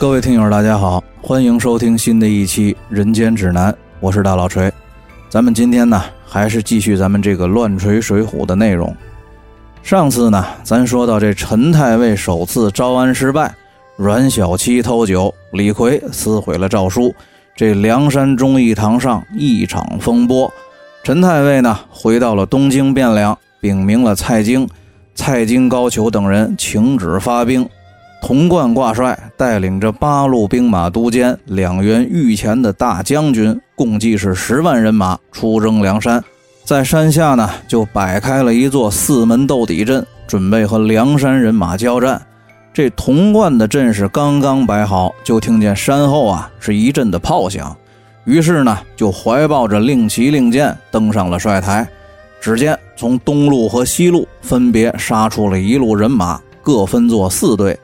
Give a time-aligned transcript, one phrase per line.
[0.00, 4.72] 各位听友，大家好，欢迎收听新的一期《人间指南》，我是大老锤。
[5.28, 8.94] 咱们今天呢，还是继续咱们这个乱锤水浒的内容。
[9.82, 13.52] 上次呢，咱说到这陈太尉首次招安失败，
[13.96, 17.12] 阮小七偷酒，李逵撕毁了诏书，
[17.56, 20.48] 这梁山忠义堂上一场风波。
[21.02, 24.68] 陈太尉呢，回到了东京汴梁，禀明了蔡京，
[25.16, 27.68] 蔡京、高俅等人请旨发兵。
[28.20, 36.22] 童贯挂帅，带领着八路兵马都监、两员御前的大将军，共计是十万人马出征梁山。
[36.64, 42.20] 在山下呢，就摆开了一座四门斗底阵，准备和梁山人马交战。
[42.74, 47.74] 这童贯的阵势刚刚摆好，就听见山后啊是一阵的炮响，
[48.24, 51.88] 于是呢，就怀抱着令旗令箭登上了帅台。
[52.40, 57.78] 只见从东路和西路分别杀出了一路人马，各分作四队。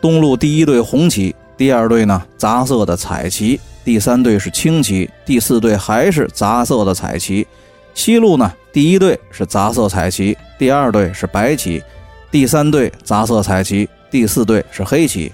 [0.00, 7.46] 东路第一队红旗，第二队呢杂色的彩旗，第三队是青旗，第四队还是杂色的彩旗。
[7.94, 11.82] 西路呢第一队是杂色彩旗，第二队是白旗，
[12.30, 15.32] 第三队杂色彩旗，第四队是黑旗。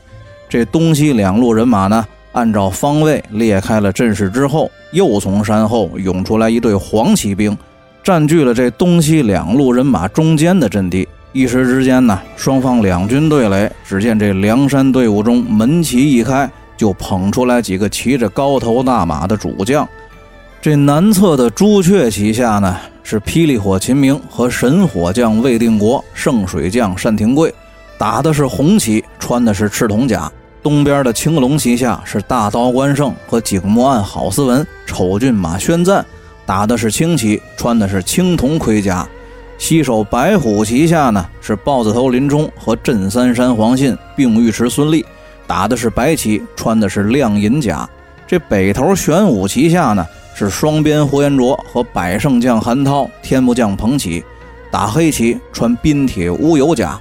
[0.49, 7.57] 这东西两路人马呢，按照方位列开了阵势之后，又从山后涌出来一队黄旗兵，
[8.03, 11.07] 占据了这东西两路人马中间的阵地。
[11.35, 13.69] 一时之间呢，双方两军对垒。
[13.85, 19.87] 只见这梁山队伍中门旗一开，就捧出来几个骑着高头大马的主将。
[20.63, 27.53] 这南侧的朱雀旗下呢，是霹雳火秦明和神火将魏定国、圣水将单廷贵，
[27.99, 30.31] 打的是红旗，穿的是赤铜甲。
[30.63, 36.07] 东边的青龙旗下是大刀关胜和景墨案郝思文、丑骏马宣赞，
[36.47, 39.05] 打的是青旗，穿的是青铜盔甲。
[39.65, 45.03] 西首白虎旗下呢，是豹子头林冲和镇三山黄信、并尉迟孙立，
[45.47, 47.89] 打的是白旗，穿的是亮银甲。
[48.27, 54.23] 这北头玄武旗下呢，是双鞭呼延灼和百胜将韩涛、天目将彭起，
[54.71, 57.01] 打黑旗，穿冰铁乌有甲。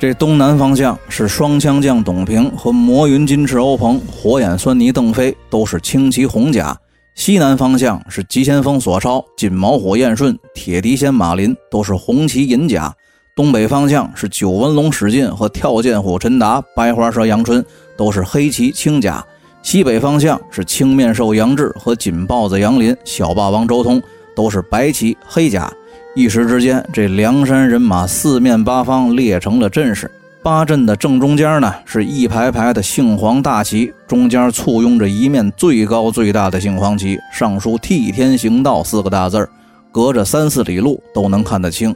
[0.00, 6.76] 这东南方向是双枪将董平和魔云金翅欧鹏、火眼狻猊邓飞，都是青旗红甲。
[7.14, 12.90] 西南方向是急先锋索超、金毛虎燕顺、铁笛仙马林，都是红旗银甲；
[13.36, 17.64] 东北方向是九纹龙史进和跳涧虎陈达、白花蛇杨春，
[17.96, 19.22] 都是黑旗青甲；
[19.62, 24.02] 西北方向是青面兽杨志和锦豹子杨林、小霸王周通，
[24.34, 25.70] 都是白旗黑甲。
[26.14, 30.10] 一时之间，这梁山人马四面八方列成了阵势。
[30.42, 32.04] 八阵的正中间呢，是。
[32.04, 39.48] 一排排的杏黄大旗，中间簇拥着一面最高最大的杏黄旗，上书“替天行道”四个大字儿，
[39.92, 41.94] 隔着三四里路都能看得清。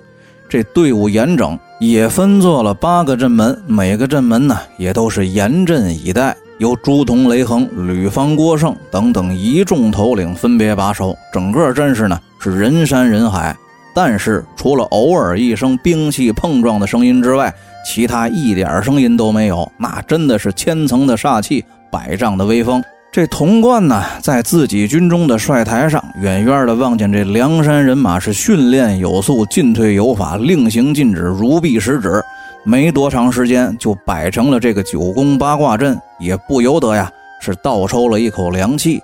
[0.49, 5.27] 这队伍严整，也分作了八个阵门，每个阵门呢也都是。
[5.27, 11.19] 严阵以待，由朱仝、雷横、吕方、郭盛等等一众头领分别把守。
[11.33, 12.57] 整个阵势呢是。
[12.57, 13.57] 人山人海，
[13.93, 14.45] 但是。
[14.57, 17.53] 除了偶尔一声兵器碰撞的声音之外，
[17.87, 22.83] 其他一点声音都没有，那真的是千层的煞气，百丈的威风。
[23.13, 32.21] 这童贯呢，在自己军中的帅台上，远远的望见这梁山人马是训练有素，进退有法，令行禁止，如臂使指。
[32.65, 37.09] 没多长时间，就摆成了这个九宫八卦阵，也不由得呀，
[37.41, 39.01] 是倒抽了一口凉气。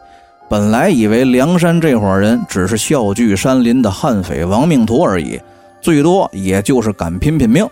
[0.50, 5.40] 本来以为梁山这伙人只是笑聚山林的悍匪亡命徒而已，
[5.80, 7.64] 最多也就是敢拼拼命。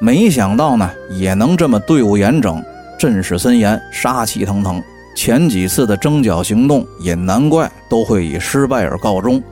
[0.00, 2.62] 没想到呢，也能这么队伍严整，
[2.96, 4.80] 阵势森严，杀气腾腾。
[5.16, 9.42] 前几次的征剿行动也难怪都会以失败而告终。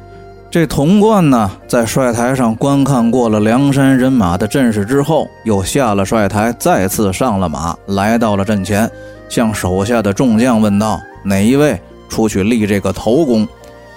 [0.49, 8.89] 这童贯呢，在帅台上观看过了梁山人马的阵势之后，又下了帅台，再次上了马，来到了阵前，
[9.29, 11.77] 向手下的众将问道：“哪一位
[12.09, 13.47] 出去立这个头功？”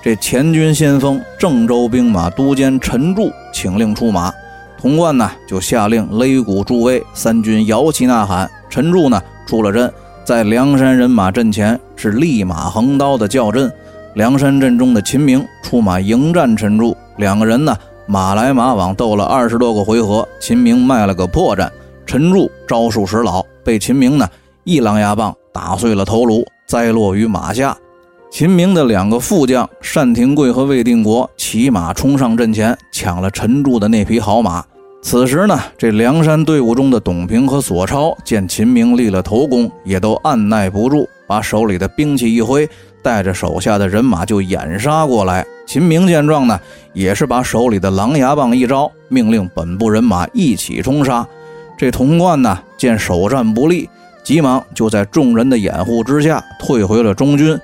[0.02, 4.34] 这前军先锋郑州兵马都监陈柱请令出马。
[4.80, 8.50] 童贯呢，就下令擂鼓助威，三军摇旗呐喊。
[8.70, 9.92] 陈柱呢，出了阵，
[10.24, 13.70] 在梁山人马阵前是立马横刀的叫阵。
[14.14, 17.76] 梁山阵中的秦明出马迎战陈柱，两个人呢，
[18.08, 21.70] 马来马往斗了二十多个回合，秦明卖了个破绽。
[22.06, 24.26] 陈柱招数使老，被秦明呢
[24.64, 27.76] 一狼牙棒打碎了头颅，栽落于马下。
[28.32, 34.64] 秦明的两个副将单廷贵和魏定国骑马冲上阵前，抢了陈柱的那匹好马。
[35.02, 42.70] 此时呢，这梁山队伍中的董平和索超见秦明立了头功，也都按耐不住，把手里的兵器一挥，
[43.02, 45.46] 带着手下的人马就掩杀过来。
[45.66, 46.60] 秦明见状呢，
[46.94, 51.26] 也是把手里的狼牙棒一招，命令本部人马一起冲杀。
[51.78, 53.90] 这童贯呢，见首战不利，
[54.22, 57.58] 急忙就在众人的掩护之下退回了中军。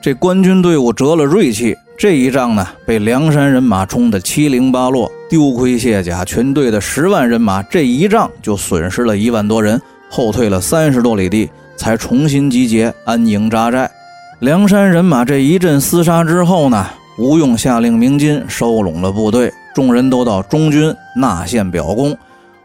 [0.00, 13.90] 这官军队伍折了锐气，这一仗呢，被梁山人马冲得七零八落，丢盔卸甲，全队的十万人马，这一仗就损失了一万多人，后退了三十多里地，才重新集结，安营扎寨。
[14.38, 16.86] 梁山人马这一阵厮杀之后呢，
[17.18, 22.16] 吴用下令鸣金收拢了部队，众人都到中军纳献表功。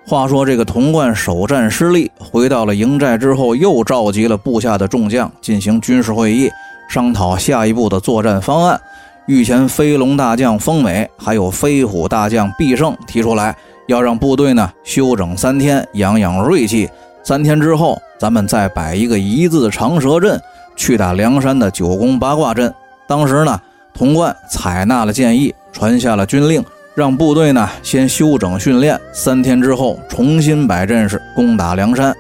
[0.06, 6.48] 话说这个童贯首战失利，回到了营寨之后，又召集了部下的众将进行军事会议。
[6.88, 8.80] 商讨下一步的作战方案，
[9.30, 13.56] 御前飞龙大将封美，还有飞虎大将毕胜提出来，
[13.88, 16.90] 要让部队呢休整三天，养养锐气。
[17.22, 20.42] 三天之后，咱们再摆一个一字长蛇阵，
[20.76, 22.74] 去打梁山的九宫八卦阵。
[23.08, 23.62] 当时呢，
[23.94, 26.66] 童贯采纳了建议，传下了军令，
[26.96, 32.12] 让部队呢先休整训练，三天之后重新摆阵势攻打梁山。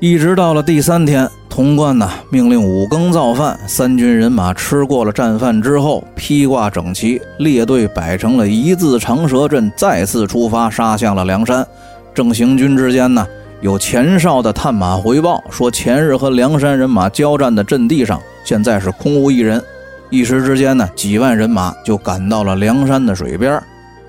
[0.00, 1.28] 一直到了第三天。
[1.50, 3.58] 童贯呢，命令五更造饭。
[3.66, 11.66] 三军人马吃过了战饭之后，披挂整齐，列队摆成了一字长蛇阵，再次出发，杀向了梁山。
[12.14, 13.26] 正行军之间呢，
[13.60, 19.62] 有前哨的探马回报说，前日和梁山人马交战的阵地上，现在是空无一人。
[20.08, 23.62] 一时之间呢，几万人马就赶到了梁山的水边。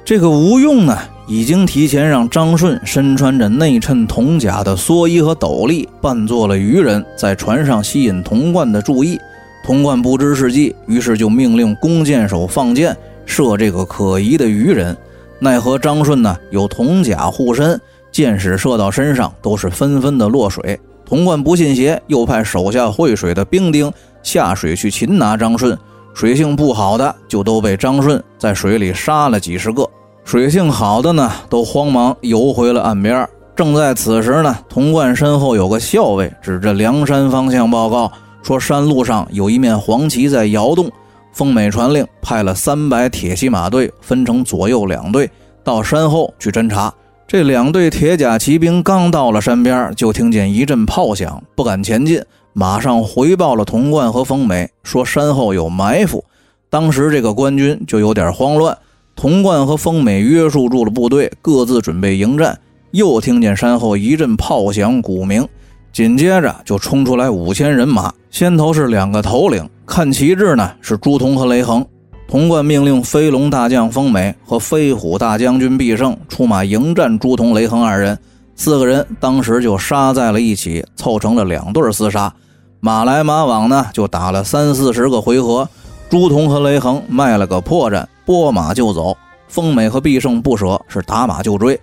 [0.06, 0.98] 这个吴用呢？
[1.28, 9.18] 已经提前让张顺身穿着内衬铜甲的蓑衣和斗笠，扮作了渔人，在船上吸引童贯的注意。
[9.64, 12.96] 童贯不知是计，于是就命令弓箭手放箭
[13.26, 14.96] 射这个可疑的渔人。
[15.40, 17.80] 奈何张顺呢有铜甲护身，
[18.12, 20.80] 箭矢射到身上都是纷纷的落水。
[21.06, 23.92] 童贯不信邪，又派手下会水的兵丁
[24.24, 25.78] 下水去擒拿张顺。
[26.14, 29.88] 水性不好的就都被张顺在水里杀了几十个。
[30.24, 33.28] 水性好的呢，都慌忙游回了岸边。
[33.56, 40.90] 正在此时呢，童贯身后有个校尉指着梁山方向报告说：“山路上有一面黄旗在摇动。”
[41.34, 45.30] 丰美传令，派了三百铁骑马队，分成左右两队，
[45.64, 46.94] 到山后去侦查。
[47.28, 52.22] 这两队铁甲骑兵刚到了山边，就听见一阵炮响，不敢前进，
[52.54, 56.24] 马上回报了童贯和丰美，说山后有埋伏。
[56.70, 58.78] 当时这个官军就有点慌乱。
[59.22, 62.58] 童贯和丰美约束住了部队，各自准备迎战。
[62.90, 65.48] 又听见山后一阵炮响、鼓鸣，
[65.94, 71.86] 紧接着就冲出来五千人马，先头是两个头领，看旗帜呢是朱仝和雷横。
[72.28, 78.18] 童贯命令飞龙大将丰美和飞虎大将军毕胜出马迎战朱仝、雷横二人。
[78.56, 82.34] 四个人当时就杀在了一起，凑成了两对厮杀，
[82.80, 85.70] 马来马往呢，就打了三四十个回合。
[86.10, 88.04] 朱仝和雷横卖了个破绽。
[88.26, 91.80] 拨马就走，丰美和必胜不舍，是打马就追。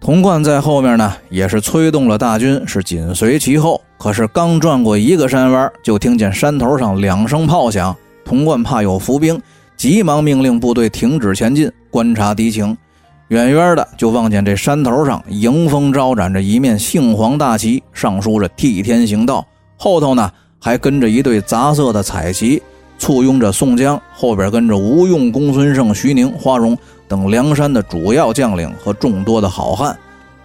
[0.00, 3.80] 童贯在后面呢，也是催动了大军，是紧随其后。
[3.98, 7.94] 可是刚转过一个山弯，就听见山头上两声炮响。
[8.24, 9.40] 童贯怕有伏兵，
[9.76, 12.76] 急忙命令部队停止前进，观察敌情。
[13.28, 19.46] 远远的就望见这山头上迎风招展着一面杏黄大旗，上书着“替天行道”，
[19.78, 20.30] 后头呢
[20.60, 22.60] 还跟着一对杂色的彩旗。
[23.02, 29.98] 簇拥着宋江，后边跟着吴用、公孙胜、徐宁、花荣等梁山的主要将领和众多的好汉。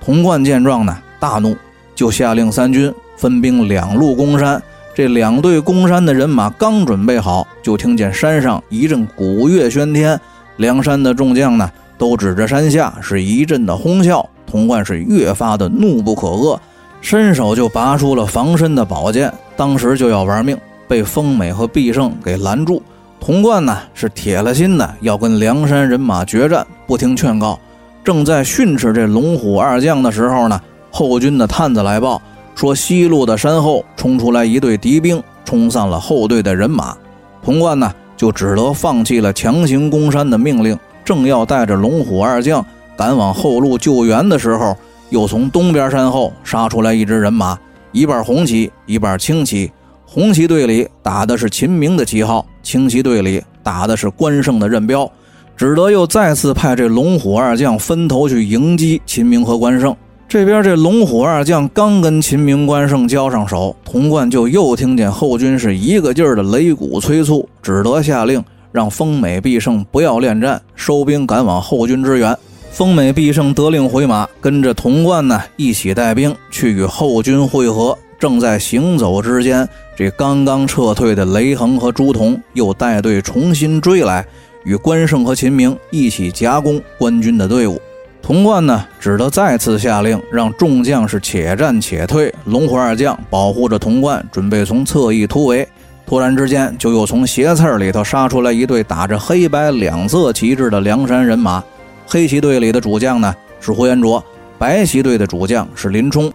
[0.03, 1.55] 童贯见状呢，大怒，
[1.93, 4.59] 就下令三军分兵两路攻山。
[4.95, 10.19] 这两队攻山的人马刚准备好，就听见山上一阵鼓乐喧天，
[10.55, 14.27] 梁山的众将呢都指着山下是一阵的哄笑。
[14.47, 16.57] 童贯是越发的怒不可遏，
[17.01, 20.57] 伸手就拔出了防身的宝剑，当时就要玩命。
[20.87, 22.81] 被丰美和毕胜给拦住，
[23.19, 27.59] 童贯呢是铁了心的要跟梁山人马决战，不听劝告。
[28.03, 32.21] 正在训斥这龙虎二将的时候呢，后军的探子来报
[32.55, 36.95] 说，西路的山后冲出来一队敌兵，冲散了后队的人马。
[37.43, 42.65] 童贯呢就只得放弃了强行攻山的命令，正要带着龙虎二将
[42.95, 44.75] 赶往后路救援的时候，
[45.09, 47.57] 又从东边山后杀出来一支人马，
[47.91, 49.71] 一半红旗，一半青旗。
[50.09, 55.11] 红旗队里打的是秦明的旗号，青旗队里打的是关胜的任标，
[55.57, 59.93] 只得又再次派这龙虎二将分头去迎击秦明和关胜。
[60.29, 72.35] 这边这龙虎二将刚跟秦明、关胜交上手，童贯就又听见后军是一个劲儿的擂鼓催促，只得下令让丰美、毕胜不要恋战，收兵赶往后军支援。
[72.71, 77.97] 丰美、毕胜得令回马，跟着童贯呢一起带兵去与后军会合。
[78.19, 84.25] 正在行走之间，这刚刚撤退的雷横和朱仝又带队重新追来，
[84.63, 87.79] 与关胜和秦明一起夹攻官军的队伍。
[88.21, 92.33] 童贯呢，只得再次下令，让众将士且战且退。
[92.45, 95.65] 龙虎二将保护着童贯，准备从侧翼突围。
[96.05, 101.63] 突然之间，就又从斜刺里头杀出来一队打着黑白两色旗帜的梁山人马。
[102.05, 104.21] 黑旗队里的主将呢是呼延灼，
[104.57, 106.31] 白旗队的主将是林冲。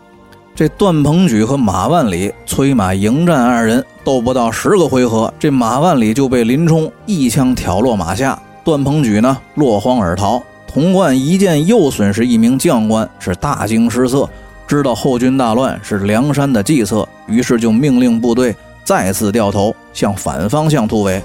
[0.54, 10.42] 这段鹏举和马万里催马迎战，二人斗不到十个回合，这马万里就被林冲一枪挑落马下，段鹏举呢落荒而逃。
[10.66, 14.28] 童贯一见又损失一名将官，是大惊失色，
[14.66, 18.54] 知道后军大乱是梁山的计策，于是就命令部队
[18.84, 21.22] 再次掉头向反方向突围。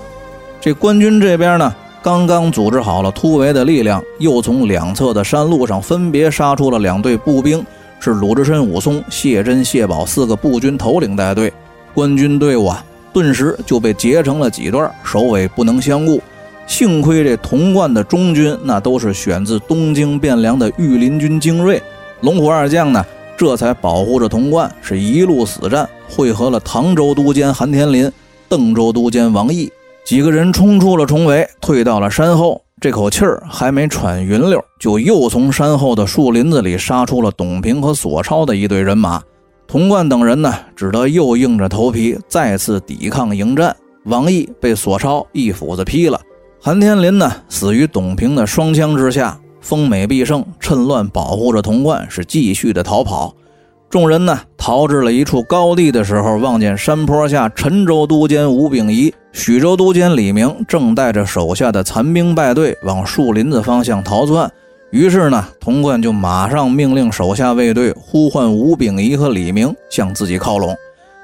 [0.62, 7.66] 这官军这边呢，刚刚组织好了突围的力量，又从两侧的山路上分别杀出了两队步兵，
[8.00, 11.52] 是鲁智深、武松、谢珍、谢宝四个步军头领带队，
[11.94, 16.22] 官军队伍啊，顿时就被截成了几段，首尾不能相顾。
[16.68, 21.82] 幸亏这童贯的中军那都是选自东京汴梁的御林军精锐，
[22.22, 23.04] 龙虎二将呢
[23.38, 28.12] 这才保护着童贯，是一路死战，汇合了唐州都监韩天林、
[28.50, 29.72] 邓州都监王毅
[30.06, 32.62] 几个人，冲出了重围，退到了山后。
[32.80, 39.20] 这口气儿还没喘匀溜，就又从山后的树林子里杀出了董平和索超的一队人马。
[39.66, 43.76] 童贯等人呢，只得又硬着头皮再次抵抗迎战。
[44.06, 46.22] 王毅被索超一斧子劈了。
[46.62, 49.40] 韩天林呢，死于董平的双枪之下。
[49.60, 53.36] 丰美必胜趁乱保护着童贯，是继续的逃跑。
[53.90, 64.52] 众人呢，逃至了一处高地的时候，望见山坡下陈州都监吴秉仪、徐州都监李明正带着手下的残兵败队往树林子方向逃窜。
[64.92, 70.76] 于是呢，童贯就马上命令手下卫队呼唤吴秉仪和李明向自己靠拢。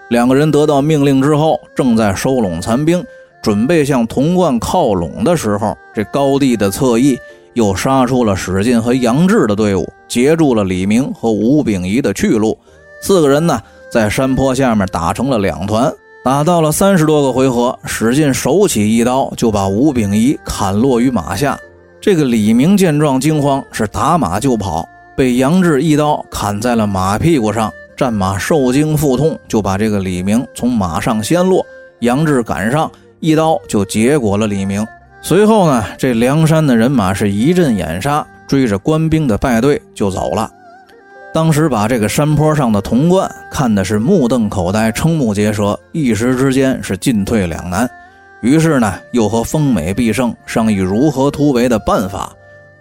[0.10, 3.04] 两个人得到命令之后，正在收拢残兵。
[3.42, 7.20] 准备向童贯靠拢的时候，这高地的侧翼
[7.54, 12.58] 又杀出了史进和杨志的队伍，截住了李明和吴秉仪的去路。
[13.02, 15.94] 四个人呢，在山坡下面打成了两团，
[16.24, 21.58] 打到了三十多个回合，史进手起一刀就把吴秉仪砍落于马下。
[22.02, 31.66] 这个李明见状惊慌，是打马就跑，被杨志一刀砍在了马屁股上，战马受惊腹痛，就把这个李明从马上掀落。
[32.00, 32.92] 杨志赶上。
[33.20, 34.86] 一刀就结果了李明。
[35.26, 40.52] 随后呢，这梁山的人马是一阵掩杀，追着官兵的败队就走了。
[41.34, 47.90] 当时把这个山坡上的童贯看的是目瞪口呆、瞠目结舌，一时之间是进退两难。
[48.42, 52.30] 于是呢，又和丰美必胜商议如何突围的办法。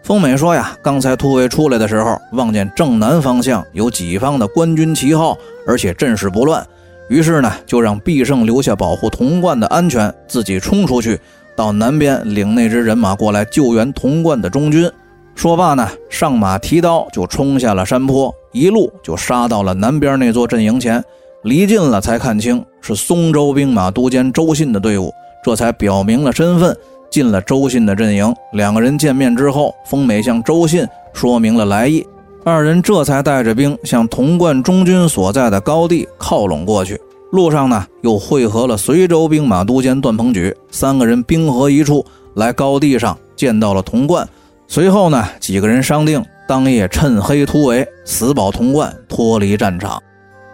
[0.03, 6.67] 丰美说呀，刚才突围出来的时候，望见正南方向有己方的官军旗号，而且阵势不乱。
[7.09, 11.19] 于是呢，就让毕胜留下保护童贯的安全，自己冲出去，
[11.56, 14.90] 到南边领那支人马过来救援童贯的中军。
[15.35, 21.02] 说罢呢，上马提刀就冲下了山坡，一路就杀到了南边那座阵营前。
[21.42, 26.76] 离近了才看清是松州兵马都监周信的队伍，这才表明了身份，
[27.11, 28.32] 进了周信的阵营。
[28.52, 32.06] 两个人见面之后，丰美向周信说明了来意。
[32.44, 37.00] 二人这才带着兵向潼关中军所在的高地靠拢过去。
[37.33, 44.29] 路上呢，又会合了随州兵马都监段鹏举，三个人兵合一处，来高地上见到了童贯。
[44.69, 49.99] 随后呢，几个人商定当夜趁黑突围，死保童贯，脱离战场。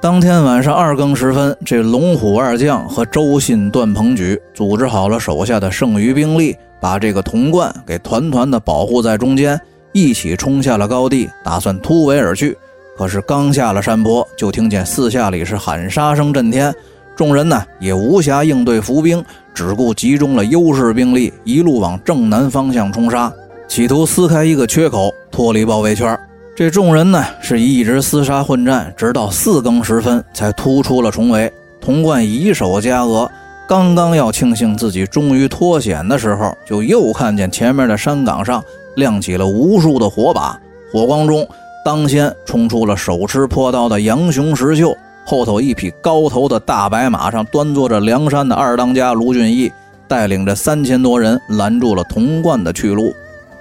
[0.00, 9.60] 当天晚上二更时分，这龙虎二将和周信、段鹏举组织好了手下的剩余兵力，把这个童贯给团团的保护在中间。
[9.92, 12.56] 一起冲下了高地，打算突围而去。
[12.98, 16.74] 可是刚下了山坡，就听见四下里是喊杀声震天。
[17.14, 19.24] 众人呢也无暇应对伏兵，
[19.54, 23.32] 只顾集中了优势兵力，一路往正南方向冲杀，
[23.68, 26.18] 企图撕开一个缺口，脱离包围圈。
[26.56, 31.52] 这众人呢是一直厮杀混战，直到四更时分才突出了重围。
[31.80, 33.30] 童贯以手加额，
[33.68, 38.60] 刚刚要庆幸自己终于脱险的时候，就又看见前面的山岗上。
[38.96, 40.60] 亮起了无数的火把，
[40.92, 41.46] 火光中，
[41.84, 44.94] 当先冲出了手持破刀的杨雄、石秀，
[45.24, 49.72] 后头一匹高头的大白马上端坐着梁山的二当家卢俊义，
[50.06, 53.14] 带领着三千多人拦住了童贯的去路。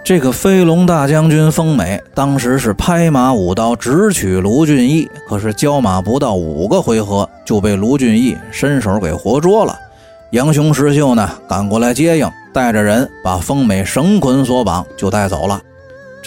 [0.04, 9.78] 这个飞龙大将军丰美当时是拍马舞刀直取卢俊义，可是交马不到五个回合就被卢俊义伸手给活捉了。
[10.32, 12.30] 杨雄、石秀呢赶过来接应。
[12.54, 15.62] 带着人把丰美绳捆索绑，就带走了。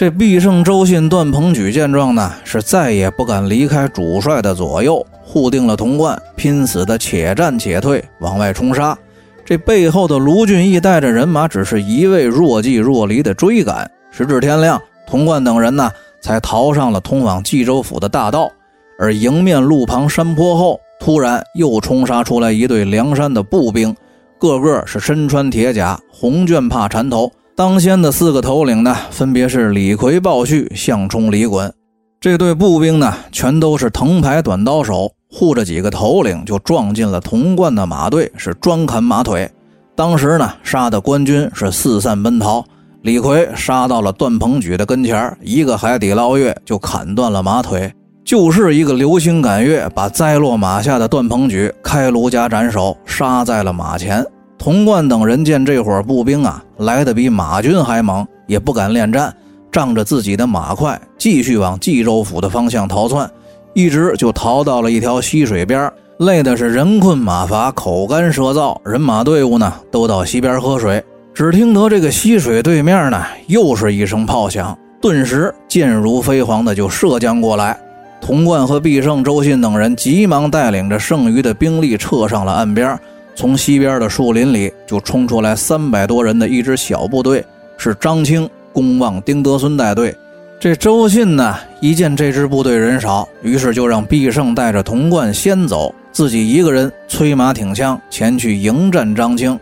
[0.01, 8.97] 这必胜、周信、段鹏举见状呢，是再也不敢离开主帅的左右，护定了潼关，拼死的且战且退，往外冲杀。
[9.45, 13.87] 这背后的卢俊义带着人马，只是一味若即若离的追赶。
[14.09, 18.51] 时至天亮，潼关等人呢，才逃上了通往冀州府的大道。
[18.97, 23.95] 而迎面路旁山坡后，突然又冲杀出来一队梁山的步兵，
[24.39, 27.31] 个个是身穿铁甲，红绢帕缠头。
[27.61, 31.71] 当先的四个头领呢，分别是李逵、鲍旭、项冲、李衮。
[32.19, 39.47] 这队步兵呢，全都是藤牌短刀手，护着几个头领就撞进了童贯的马队，是专砍马腿。
[39.95, 42.65] 当时呢，杀的官军是四散奔逃。
[43.03, 47.93] 李逵杀到了段鹏举的跟前，一个海底捞月就砍断了马腿。
[48.25, 54.25] 就是一个流星赶月，把栽落马下的段鹏举开颅夹斩首，杀在了马前。
[54.61, 59.35] 童贯等人见这伙步兵啊来的比马军还猛，也不敢恋战，
[59.71, 63.27] 仗着自己的马快，继续往冀州府的方向逃窜，
[63.73, 71.03] 一直就逃到了一条溪水边，累的是人困马乏，口干舌燥，人马队伍呢都到溪边喝水。
[71.33, 77.75] 只听得这个溪水对面呢又是一声炮响，顿时箭如飞蝗的就射将过来。
[78.21, 82.95] 童贯和毕胜、周信等人急忙带领着剩余的兵力撤上了岸边。
[83.41, 87.43] 从西边的树林里就冲出来三百多人的一支小部队，
[87.75, 90.15] 是张清、公望、丁德孙带队。
[90.59, 99.59] 这周信呢，一见这支部队人少，于是就让毕胜带着童贯先走，自己一个人催马挺枪前去迎战张清。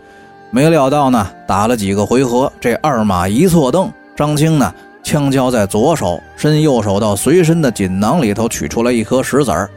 [0.52, 4.74] 没料到呢，打了几个回合，这二马一错蹬，张清呢。
[5.04, 9.70] 枪交在左手，伸右手到随身的锦囊里头取出来一颗石子儿。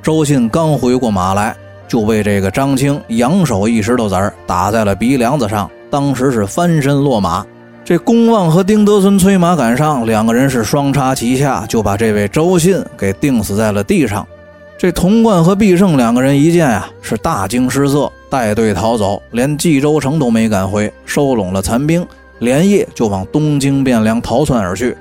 [0.00, 1.56] 周信刚回过马来，
[1.88, 7.44] 就被这个张青扬手一石头子儿打在了鼻梁子上，当时是翻身落马。
[7.84, 14.24] 这公望和丁德孙催马赶上，两个人是双插旗下，就把这位周信给钉死在了地上。
[14.76, 22.06] 这童贯和毕胜两个人一见呀，是大惊失色，带队逃走，连冀州城都没敢回，收拢了残兵。
[22.40, 24.96] 连夜就往东京汴梁逃窜而去。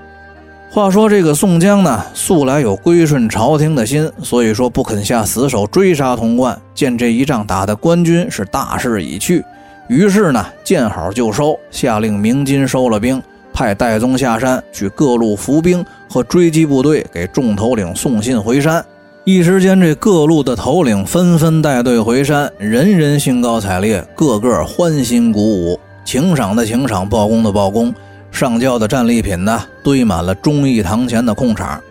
[0.69, 6.55] 话说这个宋江呢，素来有归顺朝廷的心，所以说不肯下死手追杀童贯。
[6.75, 9.43] 见这一仗打的官军是大势已去，
[9.87, 13.19] 于是呢见好就收，下令鸣金收了兵，
[13.53, 18.83] 派戴宗下山去各路伏兵和追击部队给众头领送信回山。
[19.23, 25.79] 一时间，这各路的头领纷纷带队回山，人人兴高采烈，个个欢欣鼓舞。
[26.05, 27.93] 请赏的请赏，报功的报功，
[28.31, 31.81] 上交的战利品呢，堆满了忠义堂前的空场。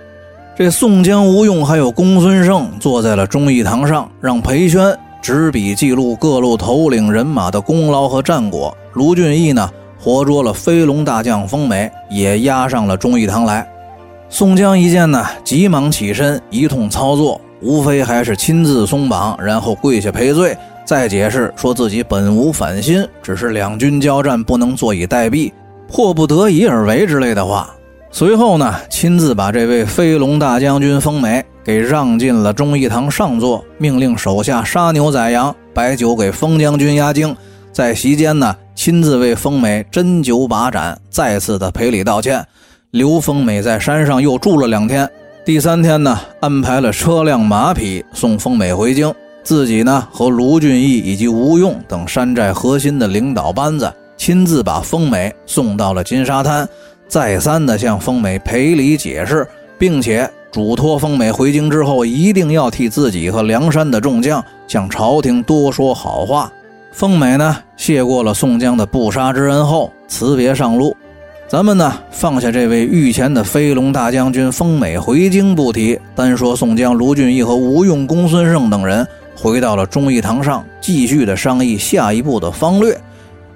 [0.57, 8.77] 这宋江、吴用还有公孙胜坐在了忠义堂上，让裴宣执笔记录各路头领人马的功劳和战果。
[8.94, 9.70] 卢俊义呢，
[10.01, 13.68] 活捉了飞龙大将风美，也押上了忠义堂来。
[14.29, 20.57] 宋江一见呢，急忙起身，一通操作，无非还是亲自松绑，然后跪下赔罪。
[20.85, 25.53] 再解释说自己本无反心，只是两军交战不能坐以待毙，
[25.88, 27.70] 迫不得已而为之类的话。
[28.11, 37.37] 随后呢，亲自把这位飞龙大将军风美给让进了忠义堂上座，命令手下杀牛宰羊，摆酒给风将军压惊。
[37.72, 42.42] 在席间呢，亲自为风美斟酒把盏，再次的赔礼道歉。
[42.92, 45.07] 刘风美在山上又住了两天，
[45.44, 49.12] 第三天呢，安排了车辆马匹送风美回京。
[49.42, 56.68] 自己呢和卢俊义以及吴用等山寨核心的领导班子，亲自把风美送到了金沙滩，
[57.07, 59.46] 再三的向风美赔礼解释，
[59.79, 66.50] 并且嘱托风美回京之后一定要替自己和梁山的众将向朝廷多说好话。
[66.92, 70.96] 风美呢谢过了宋江的不杀之恩后，辞别上路。
[71.46, 79.07] 咱们呢放下这位御前的飞龙大将军风美回京不提，单说宋江、卢俊义和吴用、公孙胜等人。
[79.37, 82.98] 回到了忠义堂上，继续的商议下一步的方略。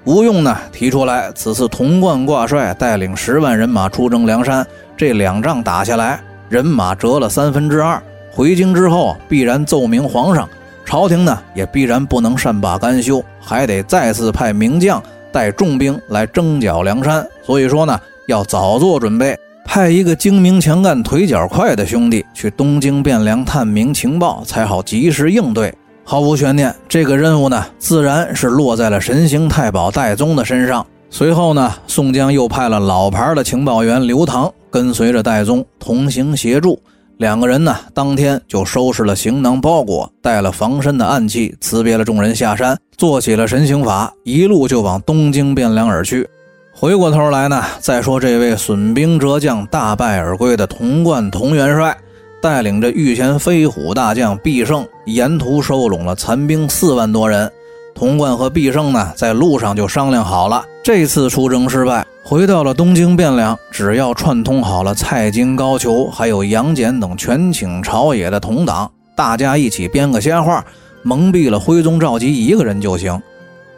[0.03, 4.65] 吴用呢提出来，此次童贯挂帅带领十万人马出征梁山，
[4.97, 8.01] 这两仗打下来，人马折了三分之二。
[8.31, 10.49] 回京之后，必然奏明皇上，
[10.83, 17.23] 朝廷呢也必然不能善罢甘休，还得再次派名将带重兵来征剿梁山。
[17.43, 19.37] 所以说呢，要早做准备。
[19.63, 25.71] 派一个精明强干、腿脚快的兄弟去东京汴梁探明情报，才好及时应对。
[26.11, 30.85] 毫无悬念，这个任务呢，自然是落在了神行太保戴宗的身上。
[31.09, 36.77] 随后呢，宋江又派了老牌的情报员刘唐跟随着戴宗同行协助。
[37.19, 46.27] 两个人呢，当天就收拾了行囊包裹，带了防身的暗器，辞别了众人，下山做起了神行法，一路就往东京汴梁而去。
[46.73, 51.95] 回过头来呢，再说这位损兵折将、大败而归的童贯童元帅，
[52.41, 57.51] 带领着御前飞虎大将毕胜，沿途收拢了残兵四万多人。
[57.93, 70.63] 童贯和毕胜呢，在路上就商量好了，这次出征失败，回到了东京汴梁，只要串通好了蔡京、高俅，还有杨戬等权倾朝野的同党，大家一起编个瞎话，
[71.03, 73.21] 蒙蔽了徽宗赵佶一个人就行。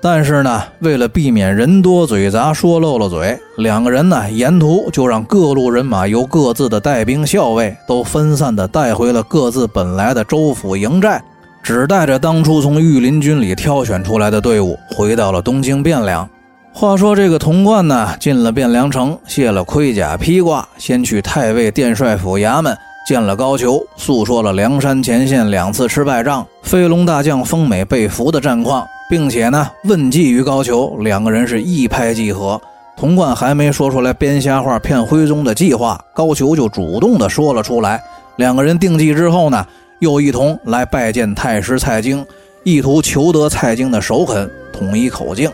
[0.03, 11.23] 但是呢，为了避免人多嘴杂说漏了嘴，两个人呢沿途就让各路人马由各自的带兵校尉都分散的带回了各自本来的州府营寨，
[11.63, 16.29] 只带着当初从御林军里挑选出来的队伍回到了东京汴梁。
[16.73, 22.75] 话说这个童贯呢，进了汴梁城，卸了盔甲披挂，先去太尉殿帅府衙门
[23.07, 32.59] 见了高俅，诉说了梁山前线两次吃败仗，飞龙大将风美被俘的战况，并且呢问计于高俅，两个人是一拍即合。
[32.97, 38.01] 童贯还没说出来编瞎话骗徽宗的计划，高俅就主动的说了出来。
[38.37, 39.63] 两个人定计之后呢，
[39.99, 42.25] 又一同来拜见太师蔡京，
[42.63, 45.47] 意图求得蔡京的首肯，统一口径。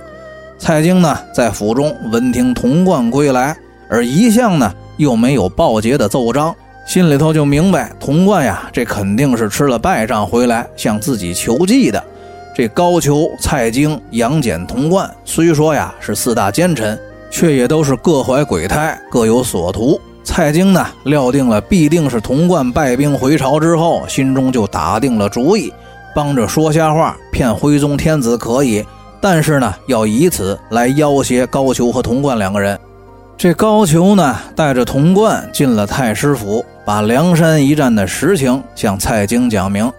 [0.58, 3.54] 蔡京呢，在府中闻听童贯归来，
[3.90, 6.56] 而一向呢又没有报捷的奏章，
[6.88, 12.02] 心里头就明白童贯呀，这肯定是吃了败仗回来向自己求计的。
[12.56, 17.00] 这高俅、蔡京、杨戬、童贯，虽说呀是四大奸臣，
[17.32, 20.00] 却也都是各怀鬼胎，各有所图。
[20.24, 25.74] 蔡京呢，料定了必定是童贯败兵回朝之后，心中就打定了主意，
[26.14, 28.86] 帮着说瞎话骗徽宗天子可以。
[29.22, 32.78] 但是呢，要以此来要挟高俅和童贯两个人。
[33.38, 39.92] 这高俅呢，带着童贯进了太师府，把梁山一战的实情向蔡京讲明。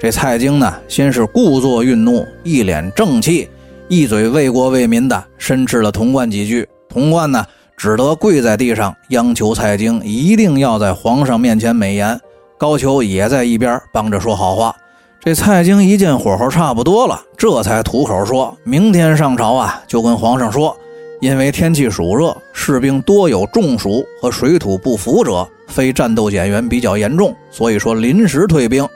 [0.00, 3.48] 这蔡京呢，先是故作愠怒，一脸正气，
[3.88, 6.68] 一嘴为国为民的申斥了童贯几句。
[6.88, 7.44] 童贯呢，
[7.76, 12.18] 只得跪在地上央求蔡京一定要在皇上面前美言。
[12.56, 14.72] 高俅也在一边帮着说好话。
[15.18, 20.76] 这蔡京一见火候差不多了，这才吐口说：“明天上朝啊，就跟皇上说，
[21.20, 28.88] 因为天气暑热，士兵多有中暑和水土不服者，非战斗减员比较严重，所以说临时退兵。”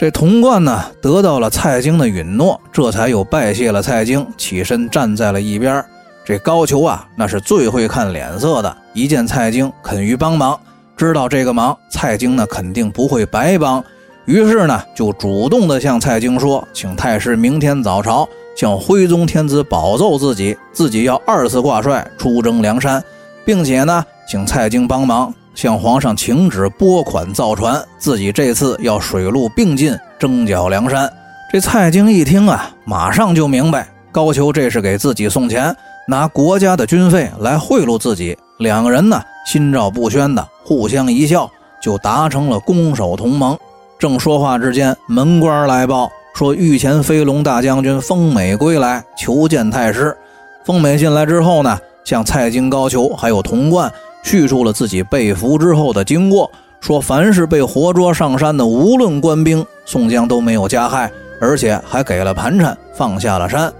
[0.00, 5.84] 这童贯呢，得到了蔡京的允诺，这才又拜谢了蔡京，起身站在了一边。
[6.24, 10.58] 这高俅啊，那是最会看脸色的，一见蔡京肯于帮忙，
[10.96, 13.84] 知道这个忙蔡京呢肯定不会白帮。
[14.24, 23.04] 于是呢，就主动的向蔡京说，请太师明天早朝向徽宗天子保奏自己，自己要二次挂帅出征梁山，
[23.44, 31.06] 并且呢，请蔡京帮忙向皇上请旨拨款造船，自己这次要水陆并进征剿梁山。
[31.52, 35.76] 这蔡京一听啊，马上就明白高俅这是给自己送钱，
[36.08, 38.34] 拿国家的军费来贿赂自己。
[38.60, 43.54] 两个人呢，心照不宣的互相一笑，就达成了攻守同盟。
[43.98, 50.16] 正说话之间，门官来报说，御前飞龙大将军风美归来，求见太师。
[50.64, 63.72] 风美进来之后呢，向蔡京、高俅还有童贯叙述了自己被俘之后的经过，说凡是被活捉上山的，无论官兵、宋江都没有加害，而且还给了盘缠，放下了山。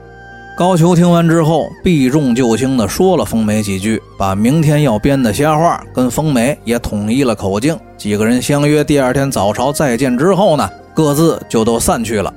[0.57, 7.79] 高俅听完之后，避重就轻地说了风梅几句，把明天要编的瞎话跟风梅也统一了口径。
[7.97, 12.33] 几个人相约第二天早朝再见之后呢，各自就都散去了。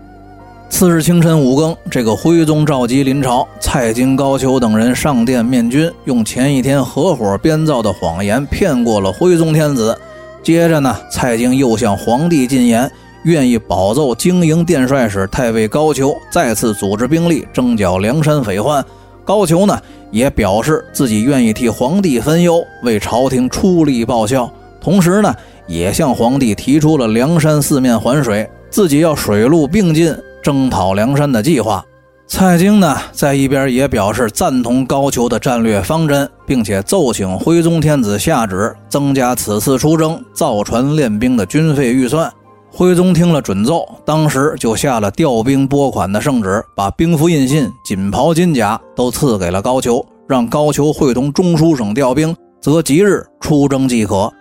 [0.74, 9.96] 次日清晨五更，这个徽宗召集临朝，蔡京、高俅等人上殿面君，用前一天合伙编造的谎言骗过了徽宗天子。
[10.42, 12.90] 接着呢，蔡京又向皇帝进言。
[13.26, 18.84] 愿意保奏经营殿帅使太尉高俅再次组织兵力征剿梁山匪患。
[19.24, 24.52] 高俅呢也表示自己愿意替皇帝分忧，为朝廷出力报效。
[24.82, 25.34] 同时呢，
[25.68, 30.12] 也向皇帝提出了梁山四面环水，自己要水陆并进
[30.44, 31.84] 征讨梁山的计划。
[32.28, 42.32] 蔡京呢在一边也表示赞同高俅的战略方针，并且奏请徽宗天子下旨增加此次出征造船练兵的军费预算。
[42.72, 54.32] 徽宗听了准奏，当时就下了调兵拨款的圣旨，把兵符印信、锦袍金甲都赐给了高俅，让高俅会同中书省调兵，择吉日出征即可。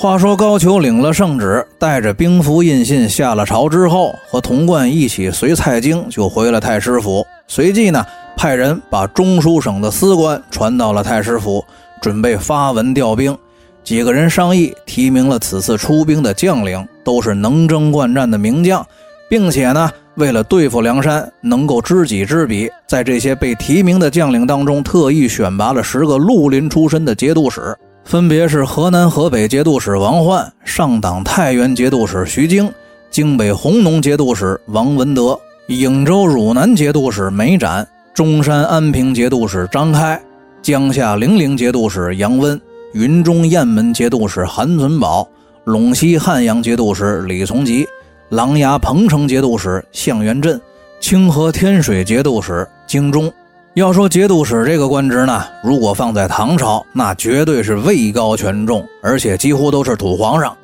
[0.00, 8.02] 话说高俅领了圣旨，带着兵符印信下了朝之后，和童贯一起随蔡京就回了太师府，随即呢
[8.34, 11.62] 派人把中书省的司官传到了太师府，
[12.00, 13.36] 准备发文调兵。
[13.84, 18.82] 几个人商议，提名了此次出兵的将领，都是能征惯战的名将，
[19.28, 27.76] 并且呢，为了对付梁山，能够知己知彼，在这些被提名的将领当中，特意选拔了十个绿林出身的节度使，
[28.10, 32.68] 分别是河南、河北节度使王焕、上党太原节度使徐经、
[33.08, 40.20] 京北红农节度使王文德、颍州汝南节度使梅展、中山安平节度使张开。
[40.60, 42.60] 江夏零陵节度使杨温、
[42.94, 45.24] 云中雁门节度使韩存宝、
[45.64, 47.86] 陇西汉阳节度使李从吉、
[48.30, 50.60] 琅琊彭城节度使向元镇、
[50.98, 53.32] 清河天水节度使京中。
[53.80, 60.54] 要说节度使这个官职呢，如果放在唐朝，那绝对是位高权重，而且几乎都是土皇上。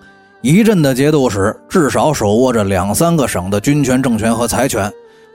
[0.43, 4.93] 一镇的节度使至少手握着两三个省的军权、政权和财权，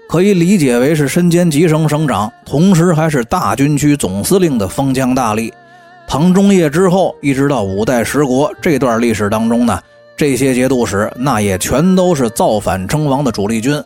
[0.08, 5.52] 可以理解为是身兼几省省长，同时还是大军区总司令的封疆大吏。
[6.08, 9.82] 唐中叶之后，一直到五代十国这段历史当中呢，
[10.16, 13.84] 这些节度使那也全都是造反称王的主力军。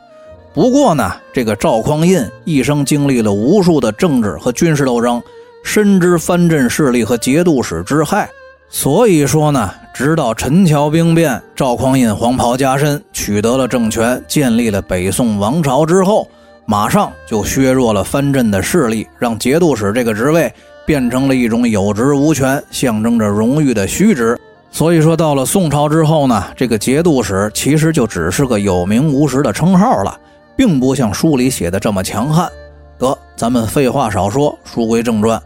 [0.55, 5.21] 不过呢，这个赵匡胤一生经历了无数的政治和军事斗争，
[5.65, 8.29] 深知藩镇势力和节度使之害，
[8.69, 16.25] 所以说呢，直到陈桥兵变，赵匡胤黄袍加身，取得了政权，建立了北宋王朝之后，
[16.65, 20.49] 马上就削弱了藩镇的势力，让节度使这个职位
[20.85, 24.39] 变成了一种有职无权、象征着荣誉的虚职。
[24.71, 30.17] 所以说，到了宋朝之后呢，这个节度使其实就只是个有名无实的称号了。
[30.55, 32.49] 并不像书里写的这么强悍。
[32.97, 35.41] 得，咱们废话少说，书归正传。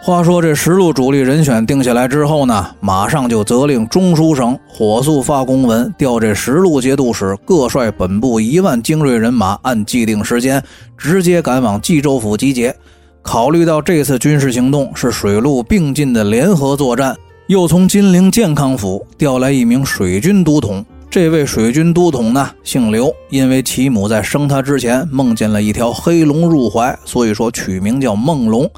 [0.00, 10.62] 话说这十路主力人选定下来之后呢，马上就责令中书省火速发公文，调这十路节度使各率本部一万精锐人马，按既定时间
[10.96, 12.74] 直接赶往冀州府集结。
[13.22, 17.16] 考虑到这次军事行动是水陆并进的联合作战，
[17.48, 20.84] 又从金陵健康府调来一名水军都统。
[21.10, 28.70] 这位水军都统呢，姓刘，因为其母在生他之前梦见了一条黑龙入怀，所以说取名叫梦龙。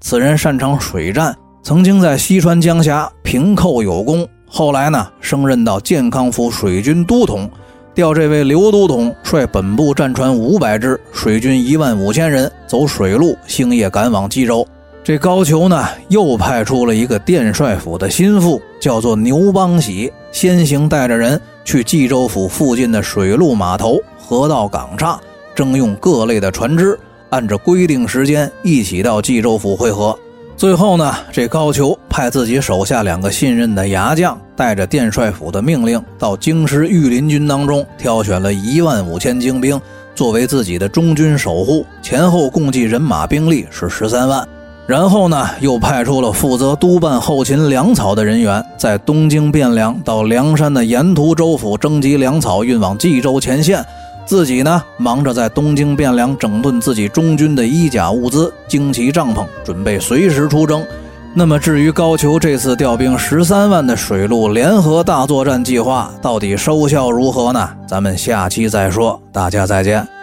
[0.00, 4.26] 此人擅长水战，曾经在西川江峡平寇有功。
[4.48, 7.48] 后来呢，升任到健康府水军都统，
[7.94, 14.66] 调这位刘都统率本部战船五百只，水军一万五千人，走水路，星夜赶往冀州。
[15.04, 25.18] 这高俅呢，又派出了一个殿帅府的心腹，叫做牛邦喜，先行带着人去冀州府附近的水陆码头、河道港岔
[25.52, 26.96] 征用各类的船只，
[27.30, 30.16] 按照规定时间一起到冀州府会合。
[30.56, 39.78] 最后呢，这高俅派自己手下两个信任的牙将，带着殿帅府的命令，到京师御林军当中挑选了一万五千精兵，
[40.14, 44.48] 作为自己的中军守护，前后共计人马兵力是十三万。
[44.86, 53.84] 然后呢，又派出了负责督办后勤粮草的人员，在东京汴梁到梁山的沿途州府征集粮草，运往冀州前线。
[54.24, 60.84] 自己呢，忙着在东京汴梁整顿自己中军的衣甲物资，精起帐篷，准备随时出征。
[61.34, 67.68] 那么，至于高俅这次调兵十三万的水陆联合大作战计划，到底收效如何呢？
[67.86, 69.20] 咱们下期再说。
[69.32, 70.15] 大家再见。